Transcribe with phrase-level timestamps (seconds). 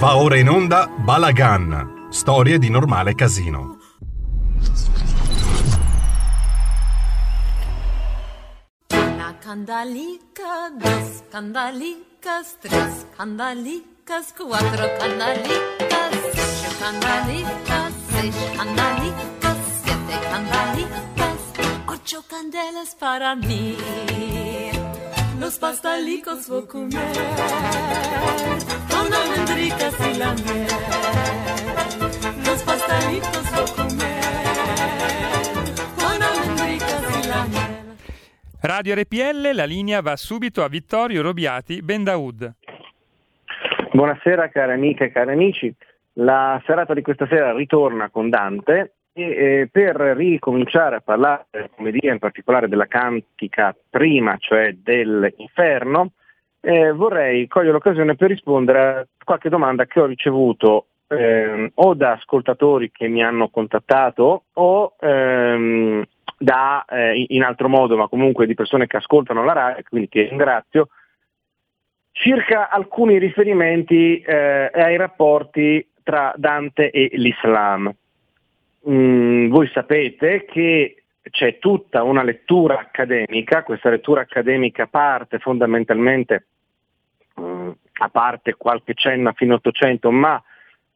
[0.00, 3.78] Va ora in onda Balagan, storie di normale casino.
[8.94, 21.40] Una candalica, dos candalicas, tres candalicas, cuatro candalicas, cinco candalicas, seis candalicas, siete candalicas,
[21.88, 23.76] ocho candelas para mí.
[25.40, 27.16] Los pastalicos voy a comer
[29.08, 30.66] con almendricas y la miel.
[32.44, 34.20] Los pastalitos voy a comer
[35.96, 37.96] con almendricas y la miel.
[38.60, 42.52] Radio RPL, la linea va subito a Vittorio Robiati, Bendaud.
[43.92, 45.74] Buonasera cari amiche e cari amici,
[46.14, 51.68] la serata di questa sera ritorna con Dante e eh, per ricominciare a parlare della
[51.74, 56.12] commedia, in particolare della cantica prima, cioè dell'inferno,
[56.60, 62.12] eh, vorrei cogliere l'occasione per rispondere a qualche domanda che ho ricevuto ehm, o da
[62.12, 66.04] ascoltatori che mi hanno contattato o ehm,
[66.38, 70.28] da, eh, in altro modo, ma comunque di persone che ascoltano la RAI, quindi che
[70.28, 70.88] ringrazio,
[72.12, 77.92] circa alcuni riferimenti eh, ai rapporti tra Dante e l'Islam.
[78.88, 86.46] Mm, voi sapete che c'è tutta una lettura accademica, questa lettura accademica parte fondamentalmente,
[87.40, 87.70] mm,
[88.00, 90.42] a parte qualche cenno a fine Ottocento, ma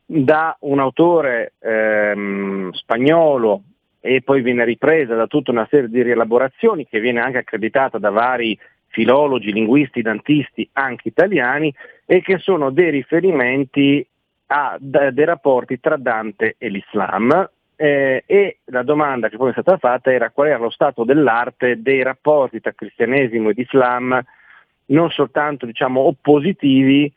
[0.05, 3.63] da un autore ehm, spagnolo
[4.01, 8.11] e poi viene ripresa da tutta una serie di rielaborazioni che viene anche accreditata da
[8.11, 8.59] vari
[8.89, 11.75] filologi, linguisti, dantisti, anche italiani,
[12.05, 14.07] e che sono dei riferimenti
[14.49, 17.49] a da- dei rapporti tra Dante e l'Islam.
[17.83, 21.83] Eh, e la domanda che poi è stata fatta era qual era lo stato dell'arte
[21.83, 24.23] dei rapporti tra cristianesimo ed Islam,
[24.87, 27.13] non soltanto diciamo, oppositivi,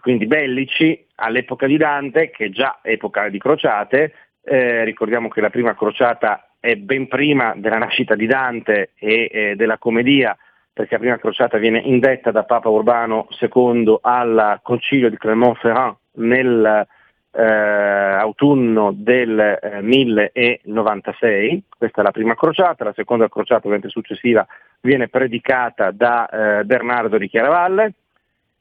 [0.00, 5.50] quindi bellici, all'epoca di Dante, che è già epoca di crociate, eh, ricordiamo che la
[5.50, 10.36] prima crociata è ben prima della nascita di Dante e eh, della commedia,
[10.72, 16.84] perché la prima crociata viene indetta da Papa Urbano II al concilio di Clermont-Ferrand nel
[17.32, 24.46] eh, autunno del eh, 1096, questa è la prima crociata, la seconda crociata ovviamente successiva
[24.80, 27.92] viene predicata da eh, Bernardo di Chiaravalle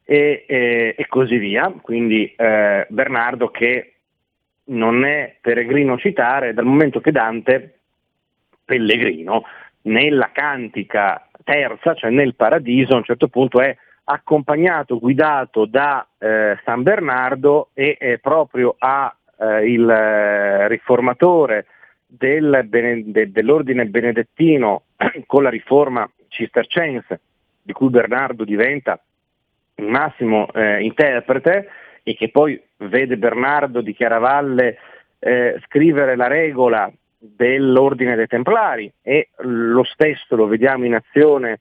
[0.04, 3.94] e, e- e così via, quindi eh, Bernardo che
[4.66, 7.80] non è peregrino citare dal momento che Dante,
[8.66, 9.44] pellegrino,
[9.84, 13.76] nella cantica terza, cioè nel paradiso, a un certo punto è
[14.12, 21.68] accompagnato, guidato da eh, San Bernardo e eh, proprio a eh, il eh, riformatore
[22.08, 24.84] del de- dell'ordine benedettino
[25.28, 27.20] con la riforma cistercense,
[27.62, 29.00] di cui Bernardo diventa
[29.76, 31.70] il massimo eh, interprete
[32.02, 34.78] e che poi vede Bernardo di Chiaravalle
[35.20, 41.60] eh, scrivere la regola dell'ordine dei Templari e lo stesso lo vediamo in azione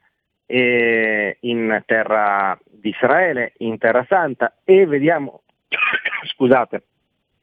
[0.50, 5.42] in terra di Israele, in terra santa e vediamo,
[6.32, 6.82] scusate,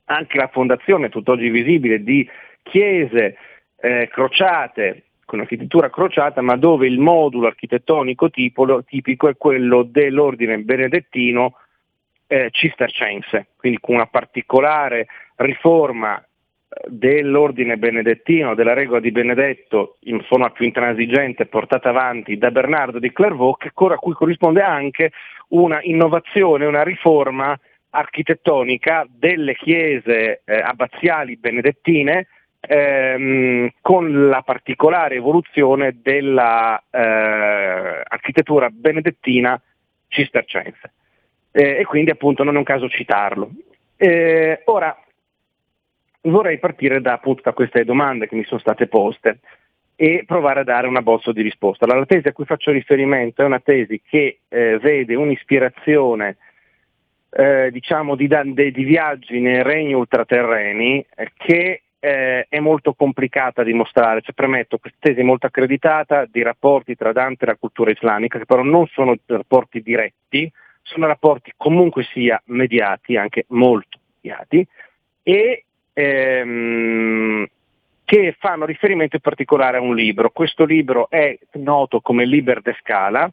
[0.05, 2.27] anche la fondazione tutt'oggi visibile di
[2.63, 3.37] chiese
[3.77, 10.59] eh, crociate con architettura crociata, ma dove il modulo architettonico tipo- tipico è quello dell'ordine
[10.59, 11.57] benedettino
[12.27, 16.23] eh, cistercense, quindi con una particolare riforma
[16.87, 23.11] dell'ordine benedettino, della regola di Benedetto in forma più intransigente portata avanti da Bernardo di
[23.11, 25.11] Clairvaux, a cui corrisponde anche
[25.49, 27.59] una innovazione, una riforma
[27.91, 32.27] architettonica delle chiese eh, abbaziali benedettine
[32.59, 39.61] ehm, con la particolare evoluzione dell'architettura benedettina
[40.07, 40.91] cistercense.
[41.51, 43.49] Eh, e quindi appunto non è un caso citarlo.
[43.95, 44.99] Eh, ora
[46.25, 49.39] vorrei partire da, appunto, da queste domande che mi sono state poste
[49.95, 51.85] e provare a dare una bozza di risposta.
[51.85, 56.37] Allora, la tesi a cui faccio riferimento è una tesi che eh, vede un'ispirazione
[57.29, 63.63] eh, diciamo di, de- di viaggi nei regni ultraterreni eh, che eh, è molto complicata
[63.63, 67.55] da dimostrare, cioè, premetto, questa tesi è molto accreditata di rapporti tra Dante e la
[67.55, 70.51] cultura islamica, che però non sono rapporti diretti,
[70.83, 74.65] sono rapporti comunque sia mediati, anche molto mediati,
[75.23, 77.47] e ehm,
[78.03, 80.29] che fanno riferimento in particolare a un libro.
[80.29, 83.31] Questo libro è noto come Liber de Scala,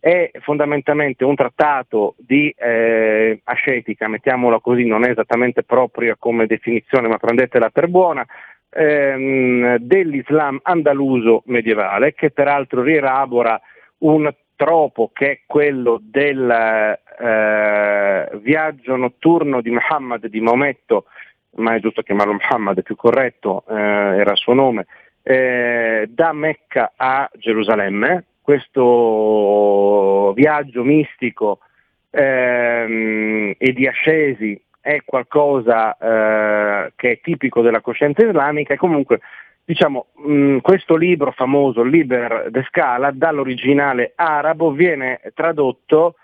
[0.00, 7.08] è fondamentalmente un trattato di eh, ascetica, mettiamola così, non è esattamente propria come definizione,
[7.08, 8.26] ma prendetela per buona,
[8.70, 13.60] ehm, dell'Islam andaluso medievale, che peraltro rielabora
[13.98, 21.04] un tropo che è quello del eh, viaggio notturno di Muhammad, di Maometto,
[21.58, 24.86] ma è giusto chiamarlo Muhammad, è più corretto, eh, era il suo nome,
[25.22, 31.58] eh, da Mecca a Gerusalemme, questo viaggio mistico
[32.10, 38.72] ehm, e di ascesi è qualcosa eh, che è tipico della coscienza islamica.
[38.72, 39.20] E comunque
[39.64, 46.14] diciamo, mh, questo libro famoso, Liber de Scala, dall'originale arabo viene tradotto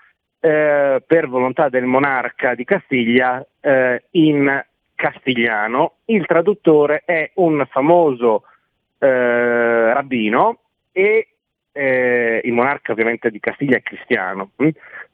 [0.40, 4.64] eh, per volontà del monarca di Castiglia eh, in
[4.94, 5.94] castigliano.
[6.06, 8.44] Il traduttore è un famoso
[8.99, 10.58] eh, rabbino
[10.93, 11.29] e
[11.73, 14.69] eh, il monarca ovviamente di Castiglia è cristiano, mh?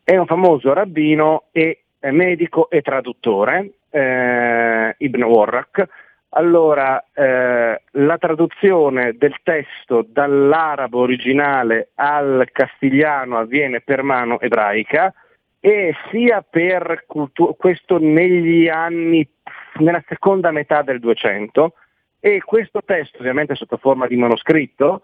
[0.04, 5.88] è un famoso rabbino e medico e traduttore, eh, Ibn Warraq.
[6.32, 15.12] Allora, eh, la traduzione del testo dall'arabo originale al castigliano avviene per mano ebraica
[15.58, 19.28] e sia per cultu- questo negli anni,
[19.78, 21.74] nella seconda metà del 200
[22.20, 25.02] e questo testo ovviamente sotto forma di manoscritto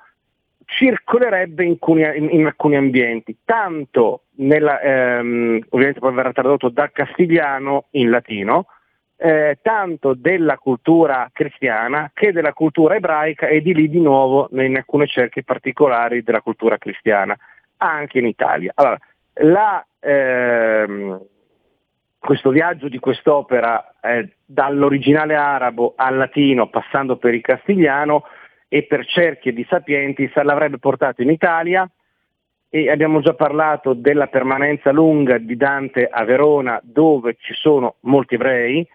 [0.66, 7.86] circolerebbe in, in, in alcuni ambienti, tanto nella, ehm, ovviamente poi verrà tradotto dal castigliano
[7.92, 8.66] in latino,
[9.16, 14.76] eh, tanto della cultura cristiana che della cultura ebraica e di lì di nuovo in
[14.76, 17.36] alcune cerchie particolari della cultura cristiana,
[17.78, 18.72] anche in Italia.
[18.74, 18.98] Allora,
[19.34, 21.20] la, ehm,
[22.26, 28.24] questo viaggio di quest'opera eh, dall'originale arabo al latino passando per il castigliano
[28.68, 31.88] e per cerchie di sapienti l'avrebbe portato in Italia.
[32.68, 38.34] E abbiamo già parlato della permanenza lunga di Dante a Verona dove ci sono molti
[38.34, 38.86] ebrei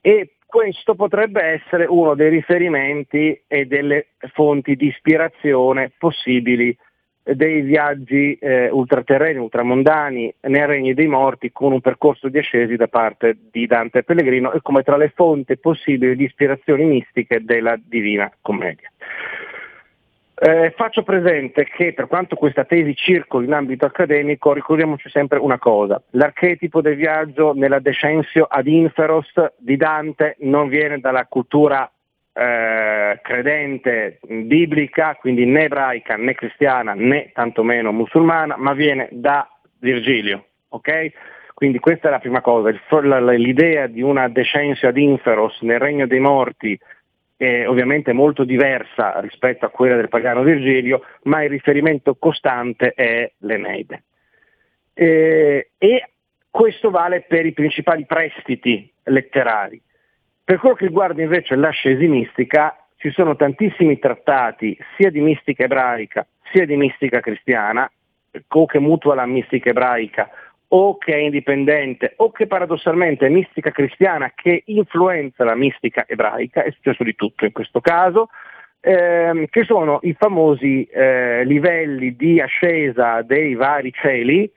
[0.00, 6.76] e questo potrebbe essere uno dei riferimenti e delle fonti di ispirazione possibili
[7.22, 12.88] dei viaggi eh, ultraterreni, ultramondani nei regni dei morti con un percorso di ascesi da
[12.88, 18.30] parte di Dante Pellegrino e come tra le fonti possibili di ispirazioni mistiche della Divina
[18.40, 18.90] Commedia.
[20.44, 25.58] Eh, faccio presente che per quanto questa tesi circoli in ambito accademico, ricordiamoci sempre una
[25.58, 31.88] cosa, l'archetipo del viaggio nella Descensio ad Inferos di Dante non viene dalla cultura
[32.32, 39.48] eh, credente biblica, quindi né ebraica né cristiana né tantomeno musulmana, ma viene da
[39.78, 40.46] Virgilio.
[40.68, 41.12] Okay?
[41.54, 42.70] Quindi questa è la prima cosa,
[43.36, 46.78] l'idea di una Descensio ad Inferos nel regno dei morti
[47.36, 53.30] è ovviamente molto diversa rispetto a quella del pagano Virgilio, ma il riferimento costante è
[53.38, 54.02] l'Eneide.
[54.94, 56.08] Eh, e
[56.50, 59.80] questo vale per i principali prestiti letterari.
[60.44, 66.26] Per quello che riguarda invece l'ascesi mistica, ci sono tantissimi trattati sia di mistica ebraica
[66.52, 67.90] sia di mistica cristiana,
[68.48, 70.30] o che mutua la mistica ebraica
[70.68, 76.62] o che è indipendente o che paradossalmente è mistica cristiana che influenza la mistica ebraica,
[76.62, 78.30] è successo di tutto in questo caso,
[78.80, 84.50] ehm, che sono i famosi eh, livelli di ascesa dei vari cieli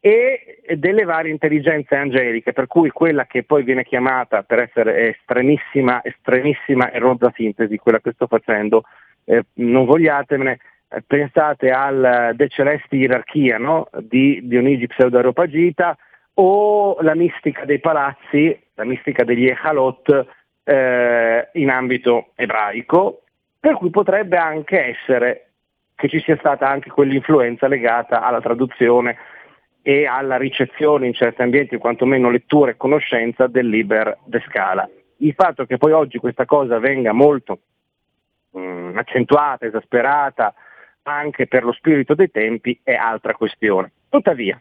[0.00, 6.02] e delle varie intelligenze angeliche, per cui quella che poi viene chiamata per essere estremissima,
[6.02, 8.84] estremissima e rozza sintesi, quella che sto facendo,
[9.24, 10.58] eh, non vogliatemene,
[10.88, 13.88] eh, pensate al De Celesti Ierarchia no?
[13.98, 15.96] di Dionigi Pseudo-Areopagita
[16.34, 20.26] o la mistica dei palazzi, la mistica degli Echalot
[20.64, 23.24] eh, in ambito ebraico,
[23.60, 25.44] per cui potrebbe anche essere
[25.94, 29.18] che ci sia stata anche quell'influenza legata alla traduzione
[29.82, 34.88] e alla ricezione in certi ambienti, quantomeno lettura e conoscenza del Liber de Scala.
[35.18, 37.58] Il fatto che poi oggi questa cosa venga molto
[38.50, 40.54] mh, mm, accentuata, esasperata,
[41.02, 43.92] anche per lo spirito dei tempi è altra questione.
[44.08, 44.60] Tuttavia,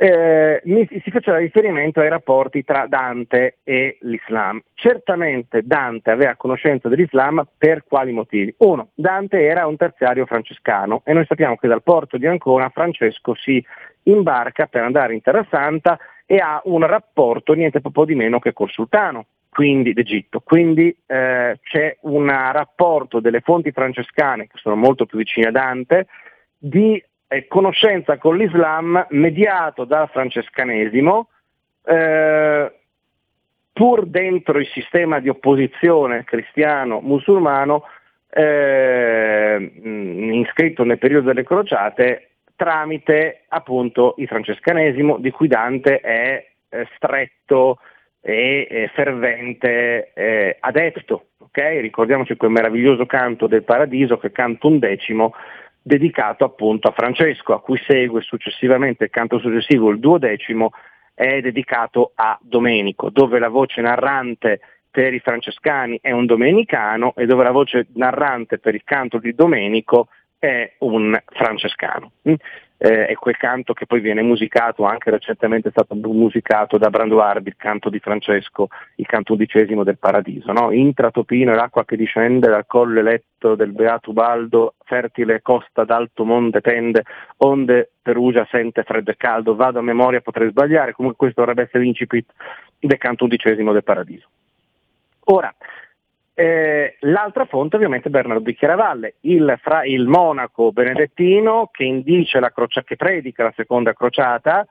[0.00, 4.62] eh, si faceva riferimento ai rapporti tra Dante e l'Islam.
[4.74, 8.54] Certamente Dante aveva conoscenza dell'Islam per quali motivi?
[8.58, 13.34] Uno, Dante era un terziario francescano e noi sappiamo che dal porto di Ancona Francesco
[13.34, 13.64] si
[14.10, 18.52] imbarca per andare in Terra Santa e ha un rapporto niente proprio di meno che
[18.52, 19.26] col sultano
[19.58, 20.40] quindi d'Egitto.
[20.40, 26.06] Quindi eh, c'è un rapporto delle fonti francescane, che sono molto più vicine a Dante,
[26.56, 31.28] di eh, conoscenza con l'Islam mediato dal francescanesimo,
[31.86, 32.72] eh,
[33.72, 37.84] pur dentro il sistema di opposizione cristiano-musulmano
[38.30, 39.72] eh,
[40.34, 47.78] iscritto nel periodo delle crociate tramite appunto il francescanesimo di cui Dante è eh, stretto
[48.20, 51.26] e eh, fervente eh, adepto.
[51.38, 51.80] Okay?
[51.80, 55.34] Ricordiamoci quel meraviglioso canto del paradiso che è canto undecimo
[55.80, 60.72] dedicato appunto a Francesco, a cui segue successivamente il canto successivo, il duodecimo,
[61.14, 64.60] è dedicato a Domenico, dove la voce narrante
[64.90, 69.32] per i francescani è un domenicano e dove la voce narrante per il canto di
[69.32, 72.12] Domenico è un francescano.
[72.28, 72.34] Mm?
[72.80, 77.20] Eh, è quel canto che poi viene musicato, anche recentemente è stato musicato da Brando
[77.20, 80.52] Arbi, il canto di Francesco, il canto undicesimo del Paradiso.
[80.52, 80.70] No?
[80.70, 86.60] Intra Topino l'acqua che discende dal colle eletto del Beato Baldo, fertile costa d'alto monte
[86.60, 87.02] tende,
[87.38, 91.82] onde Perugia sente freddo e caldo, vado a memoria, potrei sbagliare, comunque questo dovrebbe essere
[91.82, 92.30] l'incipit
[92.78, 94.28] del canto undicesimo del Paradiso.
[95.30, 95.52] Ora,
[96.40, 102.38] eh, l'altra fonte ovviamente è Bernardo di Chiaravalle, il, fra, il monaco benedettino che indice
[102.38, 104.64] la crocia, che predica la seconda crociata,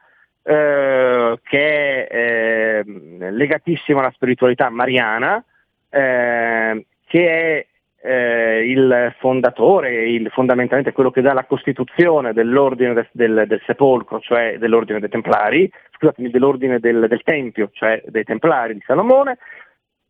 [0.43, 5.43] eh, che è eh, legatissimo alla spiritualità mariana,
[5.89, 7.65] eh, che è
[8.01, 14.21] eh, il fondatore, il, fondamentalmente quello che dà la costituzione dell'ordine del, del, del, sepolcro,
[14.21, 19.37] cioè dell'ordine dei Templari, scusatemi, dell'ordine del, del Tempio, cioè dei Templari di Salomone,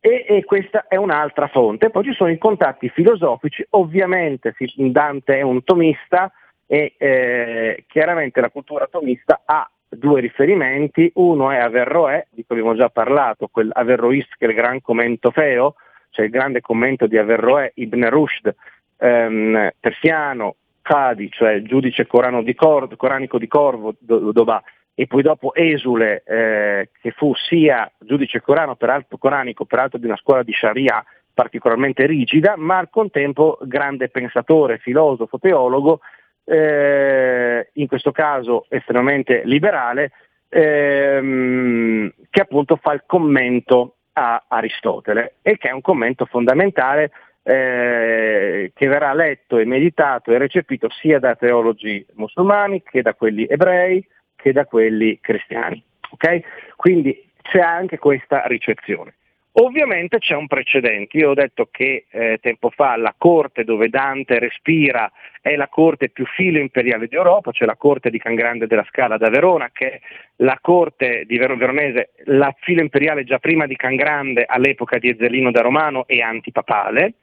[0.00, 1.90] e, e, questa è un'altra fonte.
[1.90, 6.32] Poi ci sono i contatti filosofici, ovviamente Dante è un tomista
[6.66, 12.76] e eh, chiaramente la cultura tomista ha due riferimenti, uno è Averroè, di cui abbiamo
[12.76, 15.74] già parlato, quel Averrois che è il gran commento feo,
[16.10, 18.54] cioè il grande commento di Averroè, Ibn Rushd,
[18.98, 22.06] ehm, persiano, Qadi, cioè giudice
[22.42, 24.62] di Cor- coranico di Corvo, Dodà,
[25.00, 30.16] e poi dopo Esule, eh, che fu sia giudice corano, peraltro coranico, peraltro di una
[30.16, 36.00] scuola di Sharia particolarmente rigida, ma al contempo grande pensatore, filosofo, teologo,
[36.44, 40.10] eh, in questo caso estremamente liberale,
[40.48, 47.12] ehm, che appunto fa il commento a Aristotele e che è un commento fondamentale
[47.44, 53.46] eh, che verrà letto e meditato e recepito sia da teologi musulmani che da quelli
[53.48, 54.04] ebrei,
[54.40, 55.82] che da quelli cristiani.
[56.10, 56.42] Okay?
[56.76, 59.14] Quindi c'è anche questa ricezione.
[59.60, 64.38] Ovviamente c'è un precedente, io ho detto che eh, tempo fa la corte dove Dante
[64.38, 68.86] respira è la corte più filo imperiale d'Europa, cioè la corte di Can Grande della
[68.88, 70.00] Scala da Verona, che è
[70.36, 75.08] la corte di Ver- Veronese, la filo imperiale già prima di Can Grande all'epoca di
[75.08, 77.14] Ezzelino da Romano e antipapale,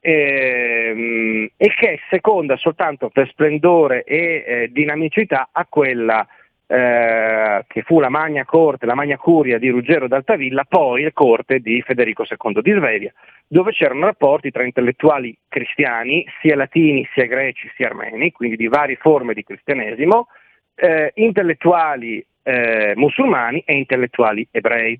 [0.00, 6.26] ehm, e che è seconda soltanto per splendore e eh, dinamicità a quella
[6.74, 11.80] eh, che fu la Magna Corte, la Magna Curia di Ruggero d'Altavilla, poi Corte di
[11.82, 13.12] Federico II di Svevia,
[13.46, 18.96] dove c'erano rapporti tra intellettuali cristiani, sia latini, sia greci, sia armeni, quindi di varie
[18.96, 20.26] forme di cristianesimo,
[20.74, 24.98] eh, intellettuali eh, musulmani e intellettuali ebrei,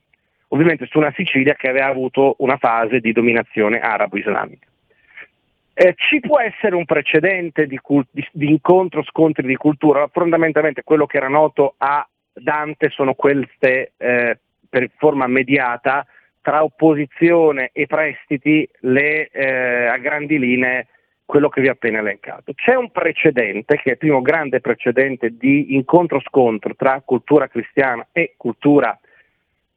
[0.48, 4.68] ovviamente su una Sicilia che aveva avuto una fase di dominazione arabo-islamica.
[5.76, 10.84] Eh, ci può essere un precedente di, cult- di, di, incontro, scontri di cultura, fondamentalmente
[10.84, 14.38] quello che era noto a Dante sono queste eh,
[14.68, 16.06] per forma mediata
[16.40, 20.86] tra opposizione e prestiti le, eh, a grandi linee
[21.24, 22.52] quello che vi ho appena elencato.
[22.54, 28.34] C'è un precedente, che è il primo grande precedente di incontro-scontro tra cultura cristiana e
[28.36, 28.96] cultura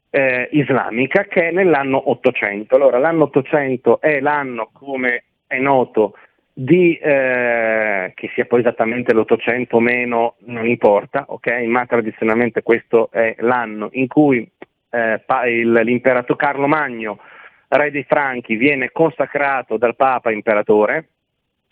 [0.10, 2.76] eh, islamica, che è nell'anno 800.
[2.76, 6.14] Allora, l'anno 800 è l'anno, come è noto
[6.54, 11.66] di, eh, che sia poi esattamente l'Ottocento o meno, non importa, okay?
[11.68, 14.50] ma tradizionalmente questo è l'anno in cui
[14.90, 17.20] eh, il, l'imperator Carlo Magno,
[17.68, 21.10] re dei Franchi, viene consacrato dal Papa imperatore.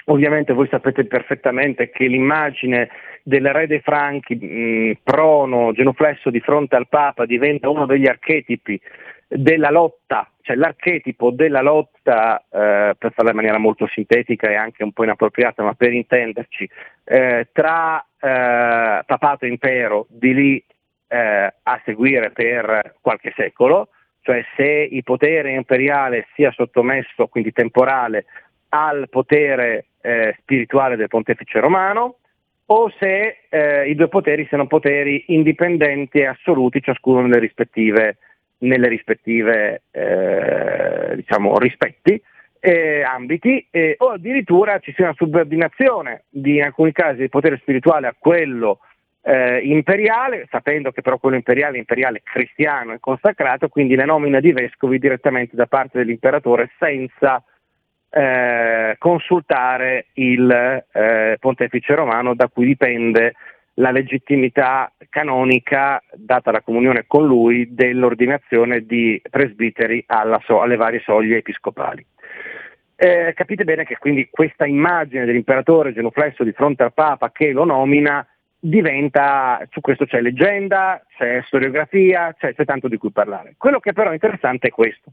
[0.07, 2.89] Ovviamente voi sapete perfettamente che l'immagine
[3.23, 8.79] del re dei Franchi prono, genuflesso di fronte al Papa diventa uno degli archetipi
[9.27, 14.83] della lotta, cioè l'archetipo della lotta, eh, per farla in maniera molto sintetica e anche
[14.83, 16.69] un po' inappropriata, ma per intenderci,
[17.03, 20.65] eh, tra eh, papato e impero di lì
[21.07, 23.89] eh, a seguire per qualche secolo,
[24.21, 28.25] cioè se il potere imperiale sia sottomesso, quindi temporale,
[28.75, 32.17] al potere eh, spirituale del pontefice romano,
[32.67, 38.17] o se eh, i due poteri siano poteri indipendenti e assoluti, ciascuno nelle rispettive
[38.57, 42.19] nelle rispettive eh, diciamo, rispetti,
[42.59, 43.67] eh, ambiti,
[43.97, 48.79] o addirittura ci sia una subordinazione di, in alcuni casi del potere spirituale a quello
[49.21, 54.39] eh, imperiale, sapendo che però quello imperiale è imperiale cristiano e consacrato, quindi la nomina
[54.39, 57.43] di vescovi direttamente da parte dell'imperatore senza
[58.17, 63.33] eh, consultare il eh, pontefice romano da cui dipende
[63.73, 70.05] la legittimità canonica, data la comunione con lui, dell'ordinazione di presbiteri
[70.45, 72.05] so- alle varie soglie episcopali.
[72.95, 77.65] Eh, capite bene che quindi questa immagine dell'imperatore genuflesso di fronte al Papa che lo
[77.65, 78.25] nomina
[78.57, 83.55] diventa, su questo c'è leggenda, c'è storiografia, c'è, c'è tanto di cui parlare.
[83.57, 85.11] Quello che però è interessante è questo.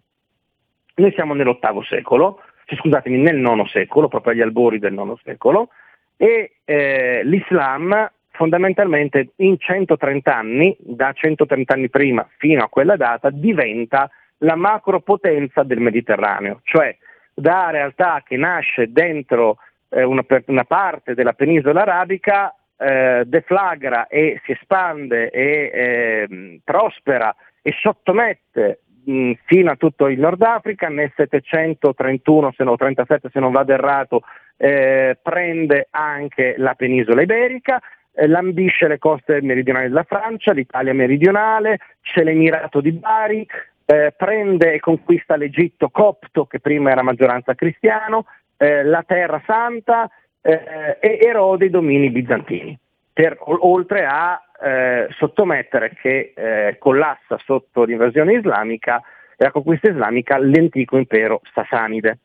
[0.95, 2.41] Noi siamo nell'ottavo secolo,
[2.77, 5.69] scusatemi, nel nono secolo, proprio agli albori del nono secolo,
[6.17, 13.31] e eh, l'Islam fondamentalmente in 130 anni, da 130 anni prima fino a quella data,
[13.31, 16.97] diventa la macropotenza del Mediterraneo, cioè
[17.35, 24.41] da realtà che nasce dentro eh, una, una, parte della penisola arabica eh, deflagra e
[24.45, 31.13] si espande e eh, prospera e sottomette mh, fino a tutto il Nord Africa, nel
[31.15, 34.23] 731 se no 37 se non vado errato
[34.57, 37.81] eh, prende anche la penisola iberica,
[38.15, 43.47] eh, lambisce le coste meridionali della Francia, l'Italia meridionale, c'è l'Emirato di Bari,
[43.85, 50.09] eh, prende e conquista l'Egitto copto che prima era maggioranza cristiano, eh, la Terra Santa,
[50.41, 52.79] eh, e erode i domini bizantini,
[53.13, 59.03] per, oltre a eh, sottomettere che eh, collassa sotto l'invasione islamica
[59.37, 62.19] e la conquista islamica l'antico impero sasanide.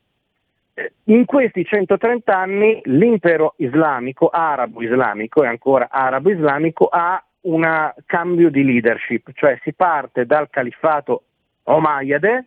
[0.73, 8.63] Eh, in questi 130 anni l'impero islamico, arabo-islamico e ancora arabo-islamico, ha un cambio di
[8.63, 11.23] leadership, cioè si parte dal califfato
[11.63, 12.45] Omayyade,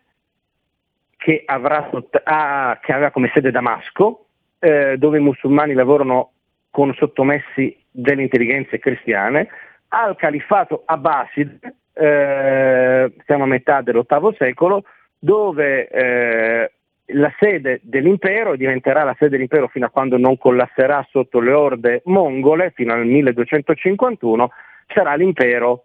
[1.16, 4.26] che, ah, che aveva come sede Damasco,
[4.59, 6.32] eh, dove i musulmani lavorano
[6.70, 9.49] con sottomessi delle intelligenze cristiane,
[9.90, 11.59] al califfato Abbasid,
[11.92, 14.85] eh, siamo a metà dell'VIII secolo,
[15.18, 16.73] dove eh,
[17.12, 22.02] la sede dell'impero diventerà la sede dell'impero fino a quando non collasserà sotto le orde
[22.04, 24.50] mongole, fino al 1251,
[24.87, 25.85] sarà l'impero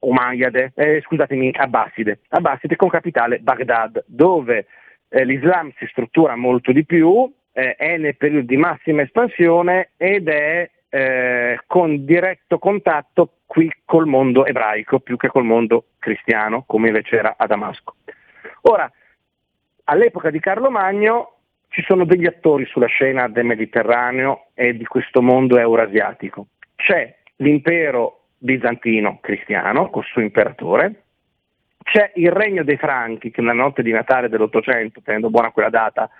[0.00, 4.66] Umayyade, eh, scusatemi, Abbaside, Abbaside con capitale Baghdad, dove
[5.08, 10.28] eh, l'Islam si struttura molto di più, eh, è nel periodo di massima espansione ed
[10.28, 16.88] è eh, con diretto contatto qui col mondo ebraico più che col mondo cristiano, come
[16.88, 17.96] invece era a Damasco.
[18.62, 18.90] Ora,
[19.84, 21.36] all'epoca di Carlo Magno
[21.68, 26.48] ci sono degli attori sulla scena del Mediterraneo e di questo mondo eurasiatico.
[26.74, 31.02] C'è l'impero bizantino cristiano col suo imperatore,
[31.82, 36.10] c'è il regno dei Franchi che nella notte di Natale dell'Ottocento, tenendo buona quella data,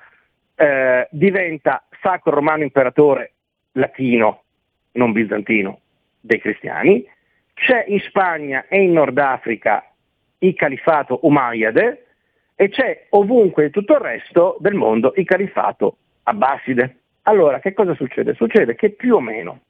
[0.54, 3.32] eh, diventa sacro romano imperatore
[3.72, 4.44] latino,
[4.92, 5.80] non bizantino,
[6.20, 7.06] dei cristiani,
[7.54, 9.84] c'è in Spagna e in Nord Africa
[10.38, 12.06] il califato Umayyade
[12.54, 16.96] e c'è ovunque in tutto il resto del mondo il califato Abbaside.
[17.22, 18.34] Allora, che cosa succede?
[18.34, 19.60] Succede che più o meno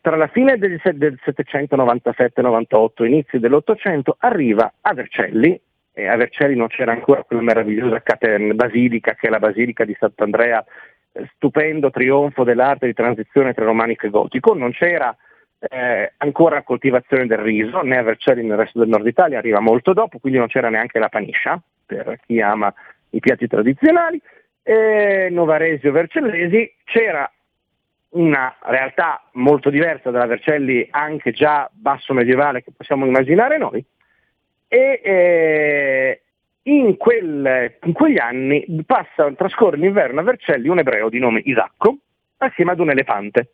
[0.00, 5.58] tra la fine del, del 797-98 e inizi dell'Ottocento arriva a Vercelli,
[5.92, 8.02] e a Vercelli non c'era ancora quella meravigliosa
[8.52, 10.64] basilica che è la basilica di Sant'Andrea,
[11.34, 15.14] stupendo trionfo dell'arte di transizione tra romanico e gotico, non c'era
[15.58, 19.92] eh, ancora coltivazione del riso, né a Vercelli nel resto del nord Italia, arriva molto
[19.92, 22.72] dopo, quindi non c'era neanche la paniscia, per chi ama
[23.10, 24.20] i piatti tradizionali,
[24.62, 27.30] e Novaresi o Vercellesi, c'era
[28.10, 33.84] una realtà molto diversa dalla Vercelli anche già basso medievale che possiamo immaginare noi
[34.68, 36.22] e eh,
[36.68, 41.98] in, quel, in, quegli anni passa, trascorre l'inverno a Vercelli un ebreo di nome Isacco
[42.38, 43.52] assieme ad un elefante.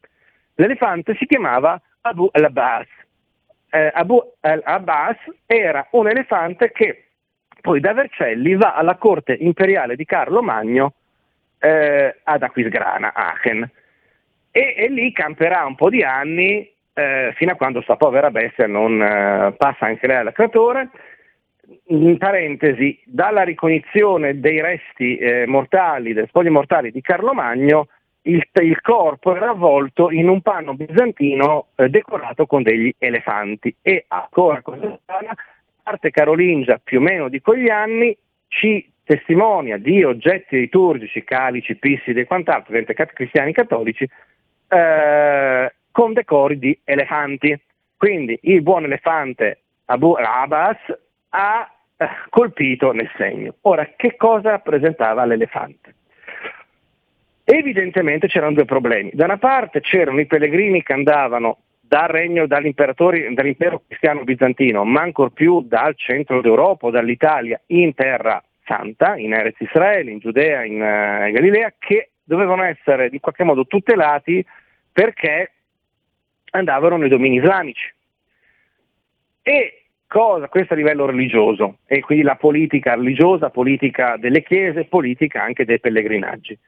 [0.55, 2.87] L'elefante si chiamava Abu al-Abbas.
[3.71, 7.05] Eh, Abu al-Abbas era un elefante che
[7.61, 10.95] poi da Vercelli va alla corte imperiale di Carlo Magno
[11.59, 13.71] eh, ad Aquisgrana, Aachen
[14.51, 18.67] e, e lì camperà un po' di anni eh, fino a quando sta povera bestia
[18.67, 20.91] non eh, passa anche lei al creatore.
[21.87, 27.89] In parentesi, dalla ricognizione dei resti eh, mortali, delle spoglie mortali di Carlo Magno,
[28.23, 34.05] il, il, corpo era avvolto in un panno bizantino eh, decorato con degli elefanti e
[34.09, 35.35] ancora cosa strana,
[35.83, 42.21] parte carolingia più o meno di quegli anni ci testimonia di oggetti liturgici, calici, pissidi
[42.21, 42.75] e quant'altro,
[43.13, 44.09] cristiani cattolici,
[44.69, 47.59] eh, con decori di elefanti.
[47.97, 50.79] Quindi il buon elefante Abu Abbas
[51.35, 53.55] ha eh, colpito nel segno.
[53.63, 55.95] Ora, che cosa rappresentava l'elefante?
[57.45, 59.11] Evidentemente c'erano due problemi.
[59.13, 62.95] Da una parte c'erano i pellegrini che andavano dal regno dall'impero
[63.87, 70.11] cristiano bizantino, ma ancor più dal centro d'Europa, dall'Italia, in terra santa, in Erez Israele,
[70.11, 74.45] in Giudea, in uh, Galilea, che dovevano essere in qualche modo tutelati
[74.91, 75.53] perché
[76.53, 77.93] andavano nei domini islamici.
[79.43, 79.82] E
[80.13, 80.49] cosa?
[80.49, 85.81] Questo a livello religioso, e quindi la politica religiosa, politica delle chiese, politica anche dei
[85.81, 86.59] pellegrinaggi,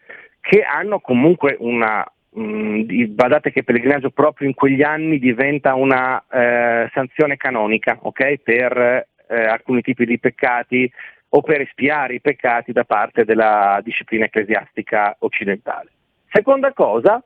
[0.41, 6.25] che hanno comunque una, mh, badate che il pellegrinaggio proprio in quegli anni diventa una
[6.27, 10.91] eh, sanzione canonica okay, per eh, alcuni tipi di peccati
[11.29, 15.91] o per espiare i peccati da parte della disciplina ecclesiastica occidentale.
[16.31, 17.23] Seconda cosa,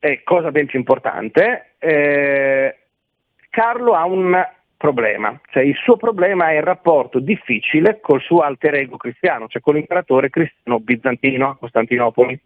[0.00, 2.76] e cosa ben più importante, eh,
[3.48, 8.74] Carlo ha un problema, cioè il suo problema è il rapporto difficile col suo alter
[8.74, 12.38] ego cristiano, cioè con l'imperatore cristiano bizantino a Costantinopoli,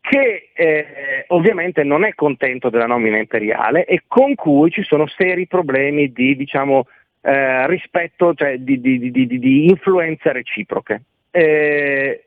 [0.00, 5.46] che eh, ovviamente non è contento della nomina imperiale e con cui ci sono seri
[5.46, 6.86] problemi di diciamo,
[7.22, 11.02] eh, rispetto, cioè di, di, di, di, influenze reciproche.
[11.30, 12.24] Eh,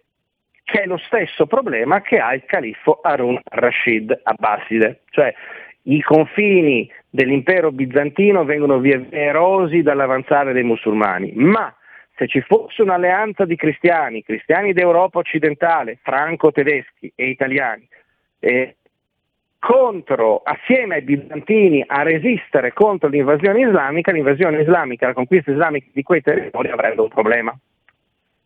[0.64, 5.34] che è lo stesso problema che ha il califfo Harun al-Rashid Abbaside, cioè
[5.90, 11.74] i confini dell'impero bizantino vengono via erosi dall'avanzare dei musulmani, ma
[12.16, 17.88] se ci fosse un'alleanza di cristiani, cristiani d'Europa occidentale, franco-tedeschi e italiani,
[18.40, 18.76] eh,
[19.60, 26.04] contro, assieme ai bizantini a resistere contro l'invasione islamica, l'invasione islamica, la conquista islamica di
[26.04, 27.58] quei territori avrebbe un problema.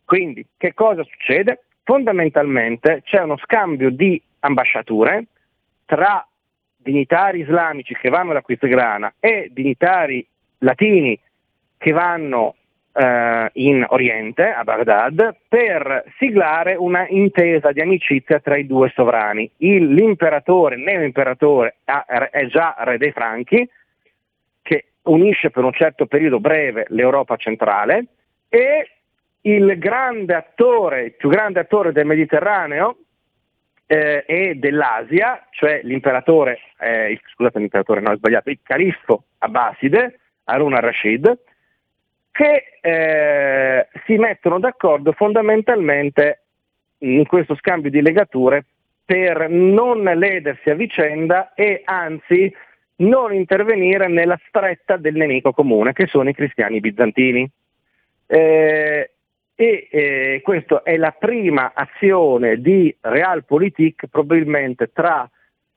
[0.04, 1.64] Quindi che cosa succede?
[1.82, 5.24] Fondamentalmente c'è uno scambio di ambasciature
[5.86, 6.24] tra
[6.82, 10.26] dignitari islamici che vanno alla Quistegrana e dignitari
[10.58, 11.18] latini
[11.78, 12.54] che vanno
[12.92, 19.50] eh, in Oriente, a Baghdad, per siglare una intesa di amicizia tra i due sovrani.
[19.58, 23.68] Il, l'imperatore, neo-imperatore è già re dei Franchi,
[24.62, 28.06] che unisce per un certo periodo breve l'Europa centrale,
[28.48, 28.90] e
[29.42, 32.98] il grande attore, il più grande attore del Mediterraneo,
[33.86, 40.74] eh, e dell'Asia, cioè l'imperatore, eh, scusate l'imperatore, no, ho sbagliato, il califfo Abbaside, Harun
[40.74, 41.38] al-Rashid,
[42.30, 46.42] che eh, si mettono d'accordo fondamentalmente
[46.98, 48.64] in questo scambio di legature
[49.04, 52.52] per non ledersi a vicenda e anzi
[52.96, 57.50] non intervenire nella stretta del nemico comune che sono i cristiani bizantini.
[58.26, 59.10] Eh,
[59.54, 65.28] e eh, questa è la prima azione di realpolitik probabilmente tra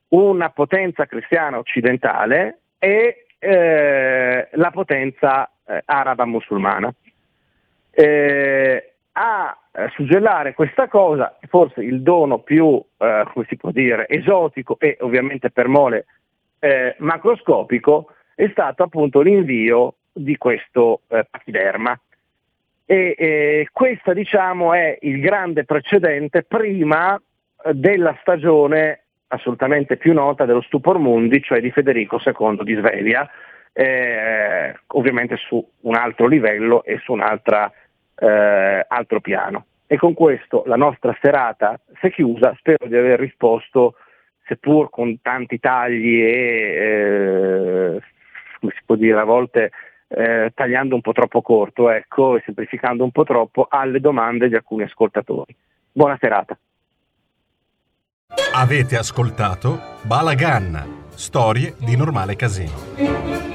[0.10, 6.94] una potenza cristiana occidentale e eh, la potenza eh, araba musulmana.
[7.92, 14.08] Eh, a eh, suggellare questa cosa, forse il dono più, eh, come si può dire,
[14.10, 16.06] esotico e ovviamente per mole
[16.98, 21.98] macroscopico, è stato appunto l'invio di questo eh, pachiderma.
[22.86, 27.20] E eh, questo diciamo è il grande precedente prima
[27.72, 33.28] della stagione assolutamente più nota dello Stupor Mundi, cioè di Federico II di Svevia,
[33.74, 39.66] eh, ovviamente su un altro livello e su un eh, altro piano.
[39.88, 43.96] E con questo la nostra serata si è chiusa, spero di aver risposto,
[44.46, 46.30] seppur con tanti tagli e,
[47.96, 48.02] eh,
[48.60, 49.72] come si può dire, a volte
[50.08, 54.56] eh, tagliando un po' troppo corto, ecco, e semplificando un po' troppo, alle domande di
[54.56, 55.56] alcuni ascoltatori.
[55.92, 56.58] Buona serata.
[58.54, 63.55] Avete ascoltato Balagan, storie di normale casino.